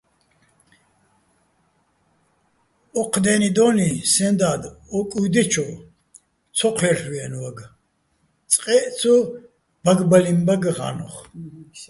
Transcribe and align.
ოჴ 2.99 3.13
დე́ნიდო́ლიჼ 3.23 3.89
სეჼ 4.11 4.27
და́დ 4.39 4.61
ო 4.97 4.99
კუჲდე́ჩოვ 5.09 5.71
ცო 6.57 6.67
ჴე́რ'ლვიენვაგე̆, 6.77 7.67
წყეჸ 8.51 8.81
ცო 8.97 9.13
ბაგბალინბაგე̆ 9.83 10.73
ღა́ნოხ. 10.77 11.15